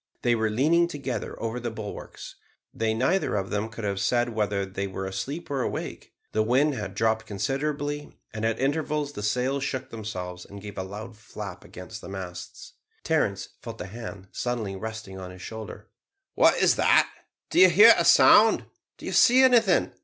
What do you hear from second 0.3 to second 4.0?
were leaning together over the bulwarks. They neither of them could have